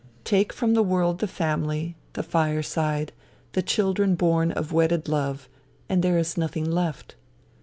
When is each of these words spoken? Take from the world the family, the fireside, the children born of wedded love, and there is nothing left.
Take 0.23 0.51
from 0.51 0.73
the 0.73 0.81
world 0.81 1.19
the 1.19 1.27
family, 1.27 1.95
the 2.13 2.23
fireside, 2.23 3.11
the 3.51 3.61
children 3.61 4.15
born 4.15 4.51
of 4.51 4.71
wedded 4.71 5.07
love, 5.07 5.47
and 5.87 6.01
there 6.03 6.17
is 6.17 6.35
nothing 6.37 6.65
left. 6.71 7.13